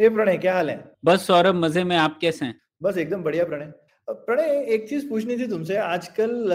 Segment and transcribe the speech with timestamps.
[0.00, 0.84] हे प्रणय क्या हाल है?
[1.04, 2.60] बस सौरभ मज़े में आप कैसे हैं?
[2.82, 3.72] बस एकदम बढ़िया प्रणय।
[4.08, 6.48] प्रणय एक चीज़ पूछनी थी तुमसे। आजकल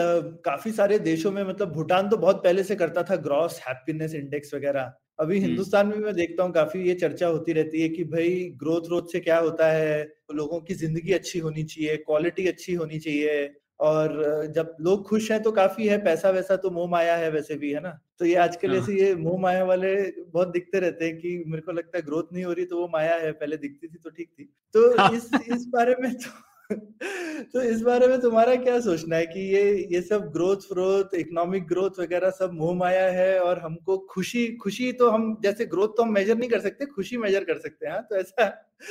[0.45, 4.54] काफ़ी सारे देशों में मतलब भूटान तो बहुत पहले से करता था ग्रॉस हैप्पीनेस इंडेक्स
[4.54, 8.04] वगैरह। अभी हम्म। हिंदुस्तान में मैं देखता हूँ काफ़ी ये चर्चा होती रहती है कि
[8.04, 10.04] भाई ग्रोथ रोथ से क्या होता है?
[10.34, 13.46] लोगों की ज़िंदगी अच्छी होनी चाहिए क्वालिटी अच्छी होनी चाहिए।
[13.79, 17.55] और जब लोग खुश हैं तो काफ़ी है पैसा वैसा तो मोह माया है वैसे
[17.55, 21.05] भी है ना तो ये आजकल हाँ। ऐसे ये मोह माया वाले बहुत दिखते रहते
[21.05, 23.57] हैं कि मेरे को लगता है ग्रोथ नहीं हो रही तो वो माया है पहले
[23.57, 26.76] दिखती थी तो ठीक थी तो हाँ। इस इस बारे में तो
[27.44, 31.66] तो इस बारे में तुम्हारा क्या सोचना है कि ये ये सब ग्रोथ फ्रोथ इकोनॉमिक
[31.68, 36.04] ग्रोथ वगैरह सब मोह माया है और हमको खुशी खुशी तो हम जैसे ग्रोथ तो
[36.04, 38.02] हम मेजर नहीं कर सकते खुशी मेजर कर सकते हैं हाँ?
[38.02, 38.44] तो ऐसा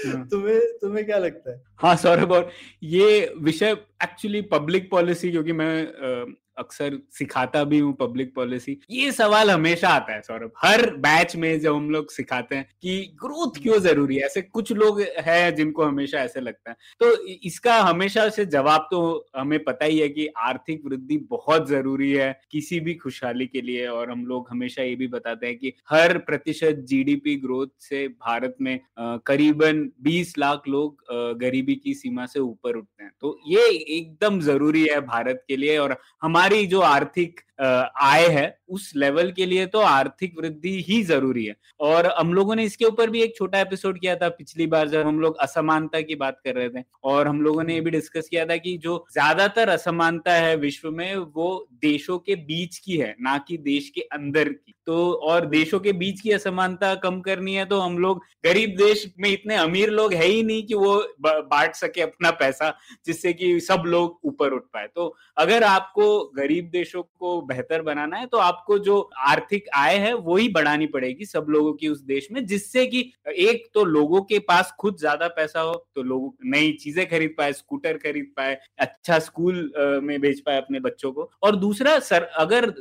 [0.06, 2.50] हाँ। तुम्हें तुम्हें क्या लगता है हाँ सौरभ और
[2.84, 9.50] ये विषय एक्चुअली पब्लिक पॉलिसी क्योंकि मैं अक्सर सिखाता भी हूँ पब्लिक पॉलिसी ये सवाल
[9.50, 13.78] हमेशा आता है, सौरभ। हर बैच में जब हम लोग सिखाते हैं कि ग्रोथ क्यों
[13.80, 18.46] ज़रूरी है, ऐसे कुछ लोग हैं जिनको हमेशा ऐसे लगता है। तो इसका हमेशा से
[18.46, 23.46] जवाब तो हमें पता ही है कि आर्थिक वृद्धि बहुत ज़रूरी है किसी भी खुशहाली
[23.46, 27.66] के लिए और हम लोग हमेशा ये भी बताते हैं कि हर प्रतिशत जीडीपी ग्रोथ
[27.80, 28.78] से भारत में
[29.26, 31.04] करीबन 20 लाख लोग
[31.40, 35.76] गरीबी की सीमा से ऊपर उठते हैं। तो ये एकदम ज़रूरी है भारत के लिए
[35.78, 41.44] और हमारी जो आर्थिक आय है, उस लेवल के लिए तो आर्थिक वृद्धि ही ज़रूरी
[41.46, 44.88] है। और हम लोगों ने इसके ऊपर भी एक छोटा एपिसोड किया था पिछली बार
[44.88, 47.90] जब हम लोग असमानता की बात कर रहे थे। और हम लोगों ने ये भी
[47.90, 52.96] डिस्कस किया था कि जो ज़्यादातर असमानता है विश्व में, वो देशों के बीच की
[52.96, 57.20] है, ना कि देश के अंदर की। तो और देशों के बीच की असमानता कम
[57.20, 60.74] करनी है तो हम लोग गरीब देश में इतने अमीर लोग है ही नहीं कि
[60.74, 62.74] वो बांट सके अपना पैसा,
[63.06, 68.16] जिससे कि सब लोग ऊपर उठ पाए। तो अगर आपको गरीब देशों को बेहतर बनाना
[68.16, 72.00] है तो आपको जो आर्थिक आय है, वो ही बढ़ानी पड़ेगी सब लोगों की उस
[72.02, 76.34] देश में, जिससे कि एक तो लोगों के पास खुद ज़्यादा पैसा हो तो लोग
[76.46, 79.72] नई चीज़ें खरीद पाए, स्कूटर खरीद पाए अच्छा स्कूल
[80.02, 82.72] में भेज पाए अपने बच्चों को। और दूसरा, सर, अगर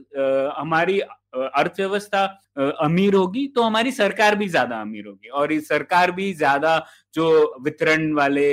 [0.57, 0.99] हमारी
[1.33, 2.23] अर्थव्यवस्था
[2.81, 6.77] अमीर होगी तो हमारी सरकार भी ज़्यादा अमीर होगी। और इस सरकार भी ज़्यादा
[7.15, 8.47] जो वितरण वाले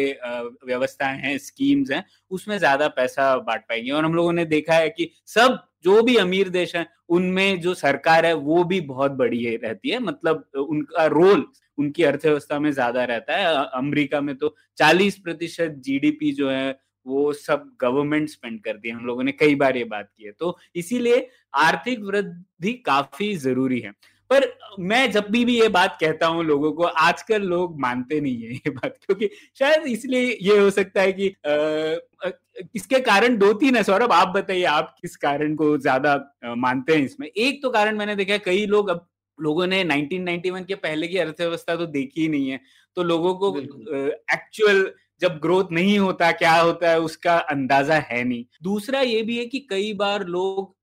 [0.66, 4.88] व्यवस्थाएँ हैं स्कीम्स हैं उसमें ज़्यादा पैसा बांट पाएँगे। और हम लोगों ने देखा है
[4.90, 9.42] कि सब जो भी अमीर देश हैं उनमें जो सरकार है वो भी बहुत बड़ी
[9.44, 11.46] है, रहती है। मतलब उनका रोल
[11.78, 17.33] उनकी अर्थव्यवस्था में ज़्यादा रहता है। अमेरिका में तो 40 प्रतिशत जीडीपी जो है वो
[17.33, 20.56] सब गवर्नमेंट स्पेंड करती है हम लोगों ने कई बार ये बात की है। तो
[20.77, 21.28] इसीलिए
[21.59, 23.93] आर्थिक वृद्धि काफ़ी ज़रूरी है।
[24.31, 24.44] पर
[24.81, 28.53] मैं जब भी भी ये बात कहता हूँ लोगों को आजकल लोग मानते नहीं है
[28.53, 29.28] ये बात क्योंकि
[29.59, 31.27] शायद इसलिए ये हो सकता है कि
[32.75, 36.15] इसके कारण दो तीन है सौरभ आप बताइए आप किस कारण को ज़्यादा
[36.56, 37.27] मानते हैं इसमें?
[37.28, 39.06] एक तो कारण मैंने देखा है कई लोग अब
[39.38, 42.61] लोगों ने 1991 के पहले की अर्थव्यवस्था तो देखी ही नहीं है।
[42.97, 43.56] तो लोगों को।
[44.34, 49.38] एक्चुअल जब ग्रोथ नहीं होता क्या होता है उसका अंदाज़ा है नहीं। दूसरा ये भी
[49.38, 50.78] है कि कई बार लोग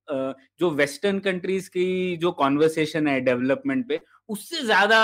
[0.59, 4.00] जो वेस्टर्न कंट्रीज़ की जो कॉन्वर्सेशन है डेवलपमेंट पे
[4.30, 5.00] उससे ज़्यादा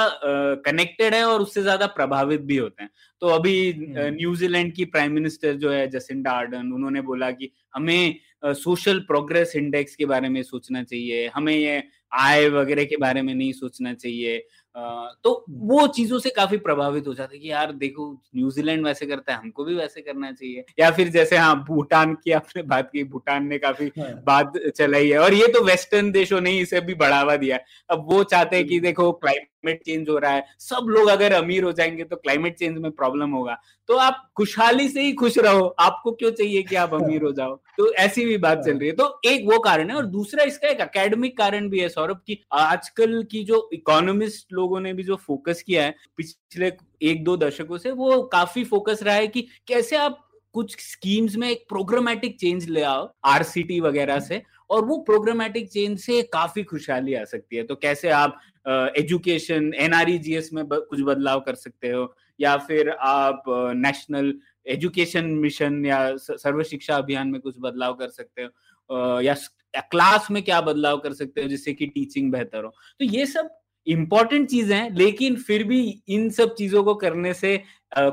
[0.66, 2.90] कनेक्टेड है और उससे ज़्यादा प्रभावित भी होते हैं।
[3.22, 8.16] तो अभी हम्म। न्यूजीलैंड की प्राइम मिनिस्टर जो है जसिंडा आर्डन उन्होंने बोला कि हमें
[8.46, 11.82] सोशल प्रोग्रेस इंडेक्स के बारे में सोचना चाहिए हमें ये
[12.14, 14.38] आय वगैरह के बारे में नहीं सोचना चाहिए।
[14.76, 19.34] तो वो चीज़ों से काफ़ी प्रभावित हो जाता है कि यार देखो न्यूजीलैंड वैसे करता
[19.34, 23.04] है हमको भी वैसे करना चाहिए। या फिर जैसे हाँ भूटान की आपने बात की
[23.04, 26.94] भूटान ने काफ़ी हाँ, बात चलाई है। और ये तो वेस्टर्न देशों ने इसे भी
[26.96, 31.08] बढ़ावा दिया। अब वो चाहते हैं कि देखो क्लाइमेट चेंज हो रहा है, सब लोग
[31.08, 33.58] अगर अमीर हो जाएँगे तो क्लाइमेट चेंज में प्रॉब्लम होगा।
[33.88, 37.56] तो आप खुशहाली से ही खुश रहो, आपको क्यों चाहिए कि आप अमीर हो जाओ?
[37.78, 40.68] तो ऐसी भी बात चल रही है। तो एक वो कारण है और दूसरा इसका
[40.68, 45.16] एक एकेडमिक कारण भी है, सौरभ, की आजकल की जो इकोनॉमिस्ट लोगों ने भी जो
[45.16, 46.72] फोकस किया है, पिछले
[47.02, 50.20] एक दो दशकों से, वो काफ़ी फोकस रहा है कि कैसे आप
[50.54, 56.00] कुछ स्कीम्स में एक प्रोग्रामेटिक चेंज ले आओ आरसीटी वगैरह से, और वो प्रोग्रामेटिक चेंज
[56.00, 61.56] से काफ़ी खुशहाली आ सकती है। तो कैसे आप एजुकेशन एनआरईजीएस में कुछ बदलाव कर
[61.56, 63.44] सकते हो, या फिर आप
[63.76, 64.34] नेशनल
[64.66, 69.36] एजुकेशन मिशन या सर्व शिक्षा अभियान में कुछ बदलाव कर सकते हो या
[69.76, 72.70] क्लास में क्या बदलाव कर सकते हो जिससे कि टीचिंग बेहतर हो।
[73.00, 73.50] तो ये सब
[73.88, 77.58] इंपॉर्टेंट चीज़ें हैं लेकिन फिर भी इन सब चीज़ों को करने से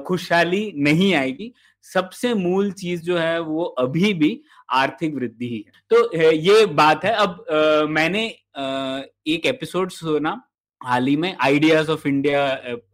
[0.07, 1.53] खुशहाली नहीं आएगी।
[1.85, 4.41] सबसे मूल चीज़ जो है वो अभी भी
[4.73, 8.27] आर्थिक वृद्धि ही है। तो ये बात है। अब आ, मैंने
[8.57, 10.41] आ, एक एपिसोड सुना
[10.81, 12.43] हाल ही में आइडियाज़ ऑफ़ इंडिया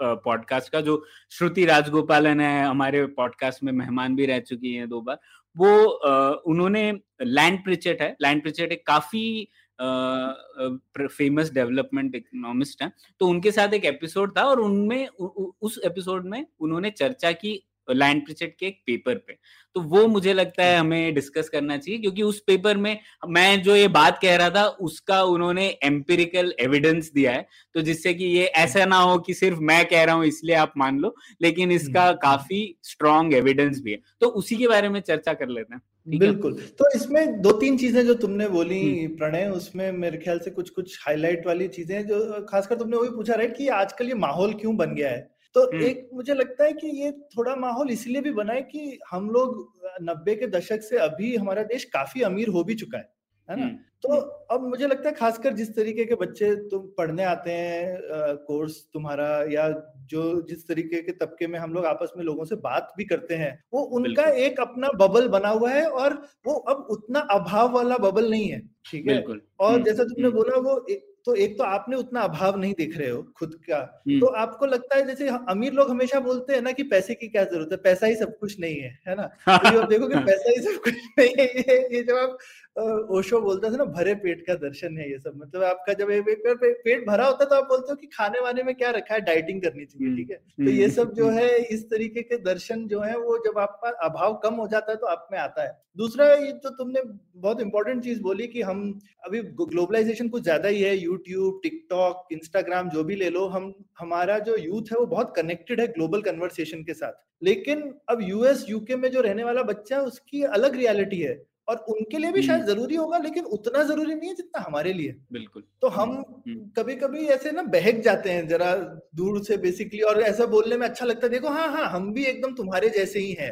[0.03, 5.01] पॉडकास्ट का जो श्रुति राजगोपालन है हमारे पॉडकास्ट में मेहमान भी रह चुकी हैं दो
[5.01, 5.19] बार।
[5.57, 6.91] वो आ, उन्होंने
[7.23, 9.49] लैंड प्रिचेट है। लैंड प्रिचेट एक काफ़ी
[9.81, 16.47] फ़ेमस डेवलपमेंट इकोनॉमिस्ट हैं। तो उनके साथ एक एपिसोड था और उनमें उस एपिसोड में
[16.61, 19.33] उन्होंने चर्चा की लैंड प्रिचेट के एक पेपर पे।
[19.75, 23.77] तो वो मुझे लगता है हमें डिस्कस करना चाहिए क्योंकि उस पेपर में मैं जो
[23.77, 28.45] ये बात कह रहा था उसका उन्होंने एम्पिरिकल एविडेंस दिया है। तो जिससे कि ये
[28.45, 32.01] ऐसा ना हो कि सिर्फ़ मैं कह रहा हूँ इसलिए आप मान लो लेकिन इसका
[32.01, 35.75] हम्म, हम्म। काफ़ी स्ट्रॉन्ग एविडेंस भी है। तो उसी के बारे में चर्चा कर लेते
[35.75, 40.39] हैं। बिल्कुल। तो इसमें दो तीन चीज़ें जो तुमने बोली हम्म। प्रणय उसमें मेरे ख्याल
[40.39, 44.09] से कुछ कुछ हाईलाइट वाली चीज़ें जो खासकर तुमने वो भी पूछा रहे कि आजकल
[44.09, 45.29] ये माहौल क्यों बन गया है?
[45.55, 49.31] तो एक मुझे लगता है कि ये थोड़ा माहौल इसलिए भी बना है कि हम
[49.31, 49.73] लोग
[50.03, 53.09] नब्बे के दशक से अभी हमारा देश काफ़ी अमीर हो भी चुका है।
[53.51, 53.79] है ना?
[54.03, 54.09] तो
[54.51, 57.99] अब मुझे लगता है खासकर जिस तरीके के बच्चे तुम पढ़ने आते हैं
[58.37, 59.69] कोर्स तुम्हारा या
[60.07, 63.35] जो जिस तरीके के तबके में हम लोग आपस में लोगों से बात भी करते
[63.35, 67.97] हैं वो उनका एक अपना बबल बना हुआ है और वो अब उतना अभाव वाला
[67.97, 68.61] बबल नहीं है
[68.91, 69.25] ठीक है?
[69.61, 70.87] और जैसा तुमने बोला वो
[71.25, 74.67] तो एक तो आपने उतना अभाव नहीं देख रहे हो खुद का। हम्म। तो आपको
[74.67, 77.77] लगता है जैसे अमीर लोग हमेशा बोलते हैं ना कि पैसे की क्या ज़रूरत है?
[77.77, 79.23] पैसा ही सब कुछ नहीं है है ना?
[79.49, 82.39] तो देखो कि पैसा ही सब कुछ नहीं है ये, ये जब आप
[82.77, 86.43] ओशो बोलता था ना भरे पेट का दर्शन है ये सब। मतलब आपका जब एक
[86.47, 89.15] बार पेट भरा होता है तो आप बोलते हो कि खाने वाने में क्या रखा
[89.15, 89.21] है?
[89.21, 90.37] डाइटिंग करनी चाहिए हम्म, ठीक है?
[90.37, 93.91] तो ये सब जो हम्म। है इस तरीके के दर्शन जो है वो जब आपका
[94.07, 97.03] अभाव कम हो जाता है तो आप में आता है। दूसरा ये तो तुमने
[97.37, 98.83] बहुत इंपॉर्टेंट चीज़ बोली कि हम
[99.27, 104.39] अभी ग्लोबलाइजेशन कुछ ज़्यादा ही है यूट्यूब टिकटॉक इंस्टाग्राम जो भी ले लो हम हमारा
[104.41, 108.97] जो यूथ है वो बहुत कनेक्टेड है ग्लोबल कन्वर्सेशन के साथ। लेकिन अब यूएस यूके
[108.97, 111.35] में जो रहने वाला बच्चा है उसकी अलग रियलिटी है।
[111.69, 114.93] और उनके लिए भी शायद हम्म। ज़रूरी होगा लेकिन उतना ज़रूरी नहीं है जितना हमारे
[114.93, 116.43] लिए। बिल्कुल। तो हम
[116.77, 118.75] कभी कभी ऐसे ना बहक जाते हैं जरा
[119.15, 122.25] दूर से बेसिकली और ऐसा बोलने में अच्छा लगता है देखो हाँ हाँ हम भी
[122.25, 123.51] एकदम तुम्हारे जैसे ही हैं।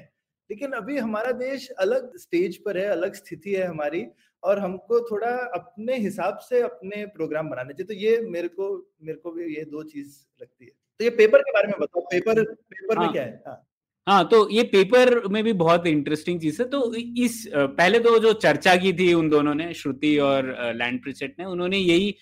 [0.51, 4.07] लेकिन अभी हमारा देश अलग स्टेज पर है अलग स्थिति है हमारी
[4.43, 8.67] और हमको थोड़ा अपने हिसाब से अपने प्रोग्राम बनाने चाहिए। तो ये मेरे को
[9.03, 12.03] मेरे को भी ये दो चीज़ लगती है। तो ये पेपर के बारे में बताओ
[12.03, 13.43] पेपर पेपर हाँ, में क्या है?
[13.47, 13.67] हाँ।
[14.07, 18.33] हाँ तो ये पेपर में भी बहुत इंटरेस्टिंग चीज़ है। तो इस पहले तो जो
[18.35, 22.15] चर्चा की थी उन दोनों ने, श्रुति और लैंड प्रिचेट ने, उन्होंने यही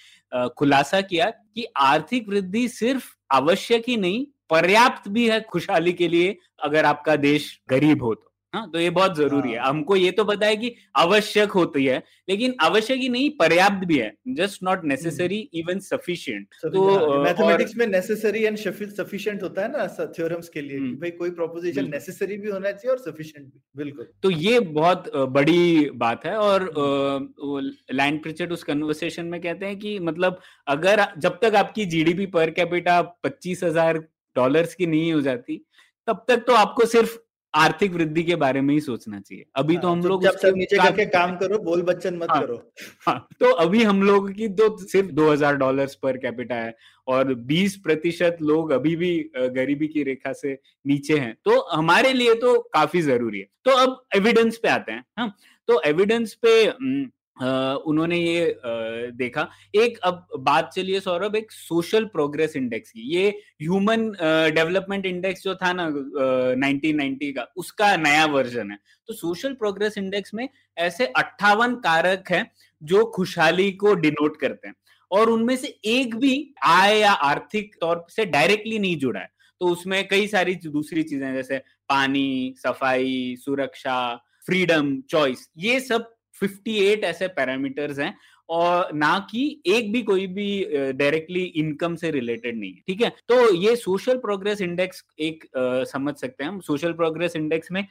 [0.58, 6.36] खुलासा किया कि आर्थिक वृद्धि सिर्फ़ आवश्यक ही नहीं, पर्याप्त भी है खुशहाली के लिए,
[6.62, 10.10] अगर आपका देश गरीब हो तो। हाँ तो ये बहुत ज़रूरी है। हाँ। हमको ये
[10.12, 14.62] तो पता है कि आवश्यक होती है लेकिन आवश्यक ही नहीं पर्याप्त भी है। Just
[14.64, 20.60] not necessary even sufficient तो मैथमेटिक्स में नेसेसरी एंड सफिशिएंट होता है ना थ्योरम्स के
[20.60, 24.60] लिए कि भाई कोई प्रोपोजिशन नेसेसरी भी होना चाहिए और सफिशिएंट भी बिल्कुल। तो ये
[24.72, 26.70] बहुत बड़ी बात है और
[27.92, 32.50] लैंड प्रिचेट उस कन्वर्सेशन में कहते हैं कि मतलब अगर जब तक आपकी जीडीपी पर
[32.52, 33.98] कैपिटा पच्चीस हज़ार
[34.36, 35.60] डॉलर्स की नहीं हो जाती
[36.08, 37.18] तब तक तो आपको सिर्फ़
[37.54, 40.56] आर्थिक वृद्धि के बारे में ही सोचना चाहिए। अभी तो हाँ, हम लोग जब सब
[40.56, 42.72] नीचे करके काम करो बोल बच्चन मत हाँ, करो।
[43.06, 46.74] हाँ, तो अभी हम लोग की तो सिर्फ़ 2000 डॉलर्स पर कैपिटा है
[47.06, 52.34] और 20 प्रतिशत लोग अभी भी गरीबी की रेखा से नीचे हैं। तो हमारे लिए
[52.34, 55.34] तो काफ़ी ज़रूरी है। तो अब एविडेंस पे आते हैं हाँ।
[55.68, 56.66] तो एविडेंस पे
[57.36, 58.60] उन्होंने ये
[59.12, 63.28] देखा। एक अब बात चलिए सौरभ, एक सोशल प्रोग्रेस इंडेक्स की। ये
[63.62, 64.10] ह्यूमन
[64.54, 70.34] डेवलपमेंट इंडेक्स जो था ना 1990 का, उसका नया वर्जन है। तो सोशल प्रोग्रेस इंडेक्स
[70.34, 70.48] में
[70.78, 72.50] ऐसे अट्ठावन कारक हैं
[72.82, 74.74] जो खुशहाली को डिनोट करते हैं।
[75.10, 79.66] और उनमें से एक भी आय या आर्थिक तौर से डायरेक्टली नहीं जुड़ा है। तो
[79.66, 81.58] उसमें कई सारी दूसरी चीज़ें जैसे
[81.88, 84.14] पानी, सफ़ाई, सुरक्षा,
[84.46, 86.10] फ्रीडम, चॉइस, ये सब
[86.42, 88.14] 58 ऐसे पैरामीटर्स हैं
[88.48, 90.46] और ना कि एक भी कोई भी
[90.92, 93.10] डायरेक्टली इनकम से रिलेटेड नहीं है ठीक है?
[93.28, 97.80] तो ये सोशल प्रोग्रेस इंडेक्स एक आ, समझ सकते हैं हम। सोशल प्रोग्रेस इंडेक्स में
[97.80, 97.84] आ,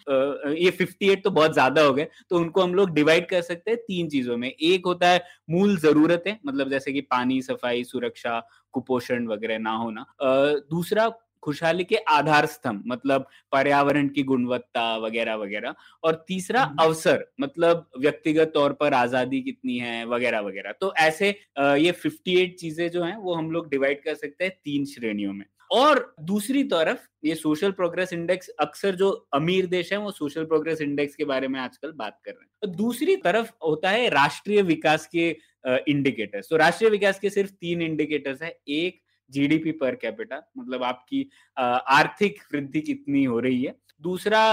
[0.50, 3.80] ये 58 तो बहुत ज़्यादा हो गए तो उनको हम लोग डिवाइड कर सकते हैं
[3.80, 8.40] तीन चीज़ों में। एक होता है मूल जरूरतें मतलब जैसे कि पानी सफ़ाई सुरक्षा
[8.74, 11.10] कुपोषण वगैरह ना होना। दूसरा
[11.44, 18.52] खुशहाली के आधार स्तंभ मतलब पर्यावरण की गुणवत्ता वगैरह वगैरह। और तीसरा अवसर मतलब व्यक्तिगत
[18.54, 23.34] तौर पर आज़ादी कितनी है वगैरह वगैरह। तो ऐसे ये 58 चीज़ें जो हैं वो
[23.34, 28.12] हम लोग डिवाइड कर सकते हैं तीन श्रेणियों में। और दूसरी तरफ़ ये सोशल प्रोग्रेस
[28.14, 32.18] इंडेक्स अक्सर जो अमीर देश है वो सोशल प्रोग्रेस इंडेक्स के बारे में आजकल बात
[32.26, 35.30] कर रहे हैं। तो दूसरी तरफ़ होता है राष्ट्रीय विकास के
[35.88, 39.00] इंडिकेटर्स तो राष्ट्रीय विकास के सिर्फ़ तीन इंडिकेटर्स है। एक
[39.32, 44.44] जीडीपी पर कैपिटा मतलब आपकी आर्थिक वृद्धि कितनी हो रही है। दूसरा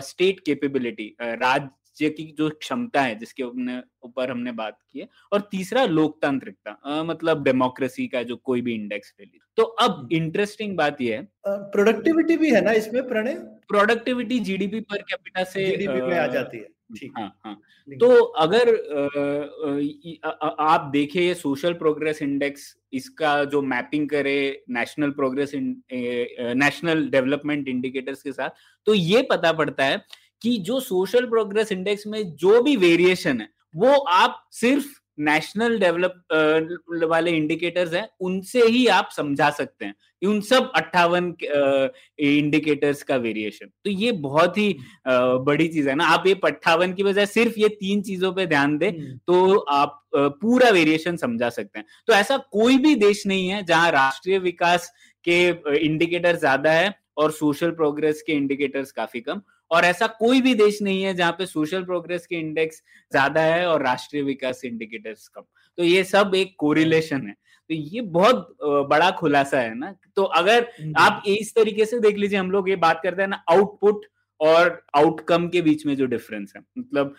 [0.00, 5.84] स्टेट कैपेबिलिटी राज्य की जो क्षमता है जिसके ऊपर हमने बात की है और तीसरा
[5.86, 11.00] लोकतांत्रिकता मतलब डेमोक्रेसी का जो कोई भी इंडेक्स ले ली। तो अब इंटरेस्टिंग हम्म। बात
[11.00, 11.28] यह है।
[11.70, 13.34] प्रोडक्टिविटी भी है ना इसमें Pranay?
[13.68, 18.68] Productivity GDP per capita से जीडीपी में आ जाती है। हाँ। हाँ तो अगर
[20.60, 28.22] आप देखे ये सोशल प्रोग्रेस इंडेक्स इसका जो मैपिंग करे national progress national development indicators
[28.22, 28.50] के साथ
[28.86, 30.04] तो ये पता पड़ता है
[30.42, 34.86] कि जो सोशल प्रोग्रेस इंडेक्स में जो भी वेरिएशन है वो आप सिर्फ़
[35.18, 41.32] नेशनल डेवलप वाले इंडिकेटर्स हैं उनसे ही आप समझा सकते हैं उन सब अट्ठावन
[42.18, 47.02] इंडिकेटर्स का वेरिएशन तो ये बहुत ही बड़ी चीज़ है ना। आप ये अट्ठावन की
[47.02, 51.78] बजाय सिर्फ़ ये तीन चीज़ों पे ध्यान दें हम्म। तो आप पूरा वेरिएशन समझा सकते
[51.78, 54.90] हैं। तो ऐसा कोई भी देश नहीं है जहाँ राष्ट्रीय विकास
[55.24, 55.38] के
[55.78, 60.82] इंडिकेटर ज़्यादा है और सोशल प्रोग्रेस के इंडिकेटर्स काफ़ी कम। और ऐसा कोई भी देश
[60.82, 62.82] नहीं है जहाँ पे सोशल प्रोग्रेस के इंडेक्स
[63.12, 65.42] ज़्यादा है और राष्ट्रीय विकास इंडिकेटर्स कम
[65.78, 70.66] तो ये सब एक कोरिलेशन है तो ये बहुत बड़ा खुलासा है ना तो अगर।
[70.98, 74.06] आप इस तरीके से देख लीजिए हम लोग ये बात करते हैं ना आउटपुट
[74.40, 77.14] और आउटकम के बीच में जो डिफरेंस है मतलब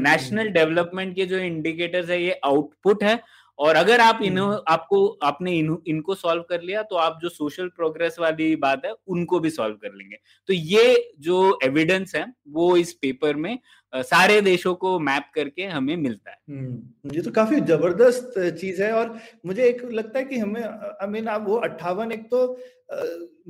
[0.00, 3.16] नेशनल। डेवलपमेंट के जो इंडिकेटर्स है ये आउटपुट है
[3.58, 7.28] और अगर आप इन्हों हम्म। आपको आपने इन, इनको सॉल्व कर लिया तो आप जो
[7.28, 10.16] सोशल प्रोग्रेस वाली बात है उनको भी सॉल्व कर लेंगे।
[10.48, 13.58] तो ये जो एविडेंस है वो इस पेपर में
[13.92, 18.92] सारे देशों को मैप करके हमें मिलता है। हम्म, ये तो काफ़ी ज़बरदस्त चीज़ है
[18.92, 19.14] और
[19.46, 22.46] मुझे एक लगता है कि हमें आई मीन आप वो अट्ठावन एक तो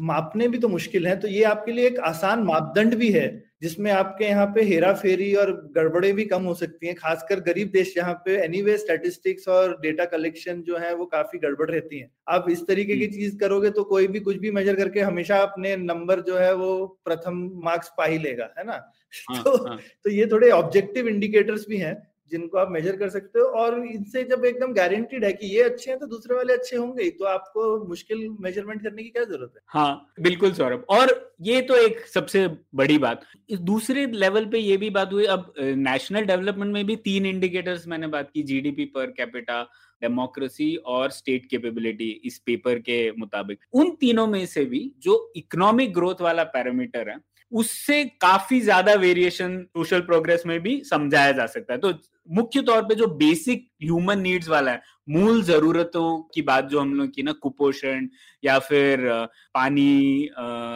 [0.02, 3.26] मापने भी तो मुश्किल है तो ये आपके लिए एक आसान मापदंड भी है।
[3.64, 7.70] जिसमें आपके यहाँ पे हेरा फेरी और गड़बड़े भी कम हो सकती हैं खासकर गरीब
[7.70, 11.98] देश यहाँ पे एनी वे स्टेटिस्टिक्स और डेटा कलेक्शन जो है वो काफ़ी गड़बड़ रहती
[11.98, 15.38] है। आप इस तरीके की चीज़ करोगे तो कोई भी कुछ भी मेजर करके हमेशा
[15.42, 18.72] अपने नंबर जो है वो प्रथम मार्क्स पा ही लेगा है ना?
[19.30, 19.78] हाँ, तो हाँ.
[20.04, 21.94] तो ये थोड़े ऑब्जेक्टिव इंडिकेटर्स भी हैं
[22.30, 25.90] जिनको आप मेजर कर सकते हो और इनसे जब एकदम गारंटीड है कि ये अच्छे
[25.90, 29.60] हैं तो दूसरे वाले अच्छे होंगे तो आपको मुश्किल मेज़रमेंट करने की क्या ज़रूरत है?
[29.66, 34.76] हाँ बिल्कुल सौरभ। और ये तो एक सबसे बड़ी बात। इस दूसरे लेवल पे ये
[34.76, 39.10] भी बात हुई। अब नेशनल डेवलपमेंट में भी तीन इंडिकेटर्स मैंने बात की जीडीपी पर
[39.10, 39.62] कैपिटा
[40.02, 45.92] डेमोक्रेसी और स्टेट कैपेबिलिटी इस पेपर के मुताबिक। उन तीनों में से भी जो इकोनॉमिक
[45.94, 47.16] ग्रोथ वाला पैरामीटर है
[47.54, 51.92] उससे काफ़ी ज़्यादा वेरिएशन सोशल प्रोग्रेस में भी समझाया जा सकता है। तो
[52.28, 56.94] मुख्य तौर पे जो बेसिक ह्यूमन नीड्स वाला है, मूल जरूरतों की बात जो हम
[56.94, 58.08] लोग की ना, कुपोषण
[58.42, 59.06] या फिर
[59.54, 60.28] पानी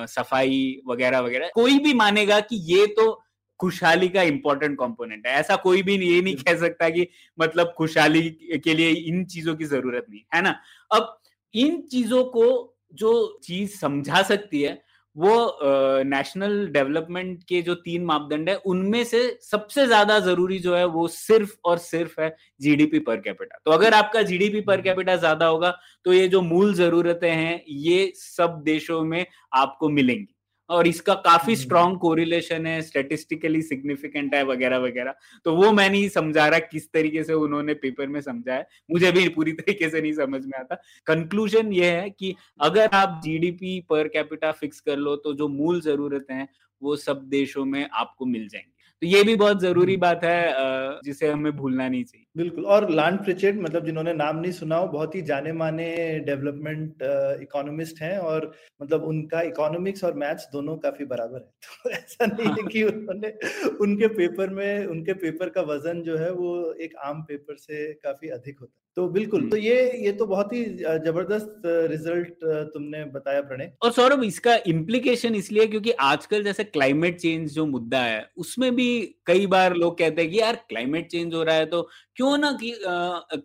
[0.09, 3.21] सफ़ाई वगैरह वगैरह, कोई भी मानेगा कि ये तो
[3.61, 7.07] खुशहाली का इंपॉर्टेंट कंपोनेंट है। ऐसा कोई भी ये नहीं कह सकता कि
[7.39, 8.23] मतलब खुशहाली
[8.65, 10.55] के लिए इन चीज़ों की ज़रूरत नहीं, है ना?
[10.91, 11.19] अब
[11.55, 14.81] इन चीज़ों को जो चीज़ समझा सकती है
[15.19, 15.59] वो
[16.05, 20.85] नेशनल uh, डेवलपमेंट के जो तीन मापदंड है उनमें से सबसे ज़्यादा ज़रूरी जो है
[20.87, 25.47] वो सिर्फ़ और सिर्फ़ है जीडीपी पर कैपिटा तो अगर आपका जीडीपी पर कैपिटा ज़्यादा
[25.47, 25.71] होगा
[26.05, 30.35] तो ये जो मूल जरूरतें हैं ये सब देशों में आपको मिलेंगी।
[30.71, 35.89] और इसका काफ़ी स्ट्रॉन्ग हम्म। कोरिलेशन है स्टेटिस्टिकली सिग्निफिकेंट है वगैरह वगैरह। तो वो मैं
[35.91, 40.01] नहीं समझा रहा किस तरीके से उन्होंने पेपर में समझाया मुझे भी पूरी तरीके से
[40.01, 44.97] नहीं समझ में आता। कंक्लूजन ये है कि अगर आप जीडीपी पर कैपिटा फिक्स कर
[44.97, 46.49] लो तो जो मूल जरूरतें हैं
[46.83, 51.01] वो सब देशों में आपको मिल जाएँगे। तो ये भी बहुत ज़रूरी हम्म। बात है
[51.05, 54.87] जिसे हमें भूलना नहीं चाहिए। बिल्कुल। और लान प्रिचेट मतलब जिन्होंने नाम नहीं सुना हो
[54.89, 55.87] बहुत ही जाने माने
[56.27, 57.03] डेवलपमेंट
[57.43, 58.51] इकोनॉमिस्ट हैं और
[58.83, 61.51] मतलब उनका इकोनॉमिक्स और मैथ्स दोनों काफ़ी बराबर है।
[61.85, 63.33] तो ऐसा नहीं है हाँ। कि उन्होंने
[63.81, 68.29] उनके पेपर में उनके पेपर का वज़न जो है वो एक आम पेपर से काफ़ी
[68.31, 73.41] अधिक होता है। तो बिल्कुल तो ये ये तो बहुत ही ज़बरदस्त रिज़ल्ट तुमने बताया
[73.41, 78.75] प्रणय। और सौरभ इसका इम्प्लीकेशन इसलिए क्योंकि आजकल जैसे क्लाइमेट चेंज जो मुद्दा है उसमें
[78.77, 78.89] भी
[79.27, 81.83] कई बार लोग कहते हैं कि यार क्लाइमेट चेंज हो रहा है तो
[82.17, 82.75] क्यों ना कि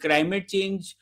[0.02, 0.94] क्लाइमेट चेंज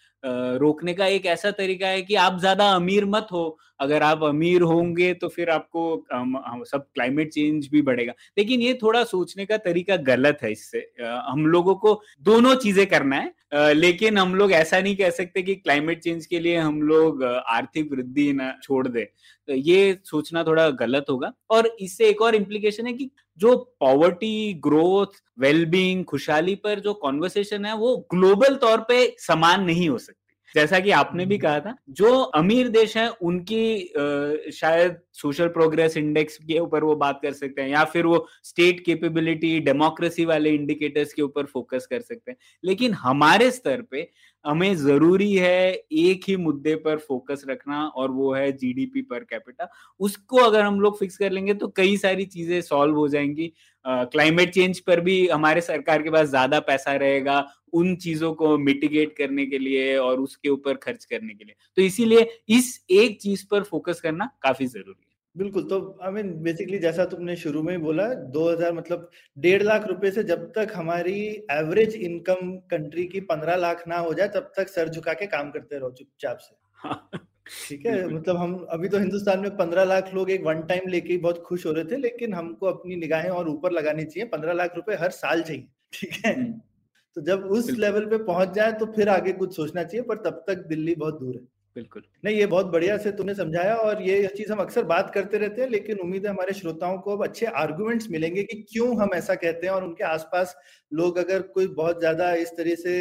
[0.62, 3.44] रोकने का एक ऐसा तरीका है कि आप ज़्यादा अमीर मत हो
[3.82, 5.84] अगर आप अमीर होंगे तो फिर आपको
[6.66, 11.46] सब क्लाइमेट चेंज भी बढ़ेगा। लेकिन ये थोड़ा सोचने का तरीका गलत है इससे। हम
[11.48, 16.00] लोगों को दोनों चीज़ें करना है। लेकिन हम लोग ऐसा नहीं कह सकते कि क्लाइमेट
[16.00, 19.04] चेंज के लिए हम लोग आर्थिक वृद्धि ना छोड़ दे।
[19.48, 23.10] तो ये सोचना थोड़ा गलत होगा। और इससे एक और इम्प्लीकेशन है कि
[23.40, 29.90] जो पॉवर्टी ग्रोथ वेलबींग खुशहाली पर जो कॉन्वर्सेशन है, वो ग्लोबल तौर पे समान नहीं
[29.90, 30.21] हो सकती।
[30.56, 33.94] जैसा कि आपने भी कहा था जो अमीर देश हैं उनकी
[34.52, 38.86] शायद सोशल प्रोग्रेस इंडेक्स के ऊपर वो बात कर सकते हैं या फिर वो स्टेट
[38.86, 44.10] केपेबिलिटी डेमोक्रेसी वाले इंडिकेटर्स के ऊपर फोकस कर सकते हैं। लेकिन हमारे स्तर पे
[44.46, 49.68] हमें ज़रूरी है एक ही मुद्दे पर फोकस रखना और वो है जीडीपी पर कैपिटा
[50.00, 53.52] उसको अगर हम लोग फिक्स कर लेंगे तो कई सारी चीज़ें सॉल्व हो जाएँगी।
[53.86, 57.44] क्लाइमेट चेंज पर भी हमारे सरकार के पास ज़्यादा पैसा रहेगा
[57.74, 61.82] उन चीज़ों को मिटिगेट करने के लिए और उसके ऊपर खर्च करने के लिए। तो
[61.82, 66.78] इसीलिए इस एक चीज़ पर फोकस करना काफ़ी ज़रूरी है। बिल्कुल तो आई मीन बेसिकली
[66.80, 71.20] जैसा तुमने शुरू में ही बोला 2000 मतलब डेढ़ लाख रुपए से जब तक हमारी
[71.52, 75.52] एवरेज इनकम कंट्री की पंद्रह लाख ना हो जाए तब तक सर झुका के काम
[75.52, 77.10] करते रहो चुपचाप से। हाँ,
[77.70, 78.08] ठीक है?
[78.08, 81.66] मतलब हम अभी तो हिंदुस्तान में पंद्रह लाख लोग एक वन टाइम लेके बहुत खुश
[81.66, 85.10] हो रहे थे लेकिन हमको अपनी निगाहें और ऊपर लगानी चाहिए पंद्रह लाख रुपए हर
[85.12, 86.34] साल चाहिए ठीक है?
[86.36, 86.60] हम्म।
[87.16, 90.44] तो जब उस लेवल पे पहुँच जाए तो फिर आगे कुछ सोचना चाहिए पर तब
[90.48, 91.42] तक दिल्ली बहुत दूर है।
[91.76, 95.38] बिल्कुल। नहीं ये बहुत बढ़िया से तुमने समझाया और ये चीज़ हम अक्सर बात करते
[95.38, 99.10] रहते हैं लेकिन उम्मीद है हमारे श्रोताओं को अब अच्छे आर्गुमेंट्स मिलेंगे कि क्यों हम
[99.16, 100.56] ऐसा कहते हैं और उनके आसपास
[100.92, 102.96] लोग अगर कोई बहुत ज़्यादा इस तरह से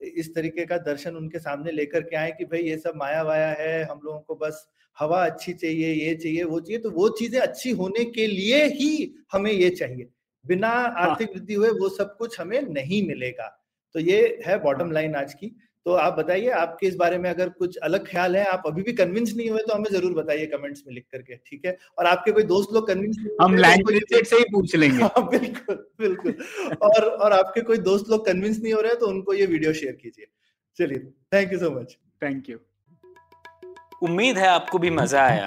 [0.00, 3.48] इस तरीके का दर्शन उनके सामने लेकर के आए कि भाई ये सब माया वाया
[3.60, 7.40] है हम लोगों को बस हवा अच्छी चाहिए ये चाहिए वो चाहिए तो वो चीज़ें
[7.40, 10.08] अच्छी होने के लिए ही हमें ये चाहिए।
[10.44, 13.46] बिना हाँ। आर्थिक वृद्धि हुए वो सब कुछ हमें नहीं मिलेगा।
[13.94, 15.54] तो ये है बॉटम लाइन आज की।
[15.86, 18.92] तो आप बताइए आपके इस बारे में अगर कुछ अलग ख्याल है आप अभी भी
[18.92, 21.76] कन्विंस नहीं हुए तो हमें ज़रूर बताइए कमेंट्स में लिख करके ठीक है?
[21.98, 26.34] और आपके कोई दोस्त लोग कन्विंस हम लैंग्वेज से ही पूछ लेंगे। हाँ, बिल्कुल बिल्कुल।
[26.82, 29.92] और और आपके कोई दोस्त लोग कन्विंस नहीं हो रहे तो उनको ये वीडियो शेयर
[29.92, 30.26] कीजिए।
[30.78, 30.98] चलिए
[31.34, 32.58] thank you so much thank you
[34.02, 35.46] उम्मीद है आपको भी मज़ा आया।